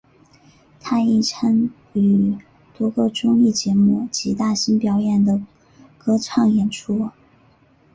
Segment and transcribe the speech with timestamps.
[0.79, 1.69] 他亦曾参
[2.03, 2.35] 与
[2.75, 5.39] 多个综艺节目及大型表演的
[5.99, 7.11] 歌唱演出。